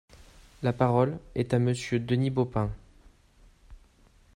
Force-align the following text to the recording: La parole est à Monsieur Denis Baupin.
La 0.63 0.73
parole 0.73 1.19
est 1.35 1.53
à 1.53 1.59
Monsieur 1.59 1.99
Denis 1.99 2.31
Baupin. 2.31 2.71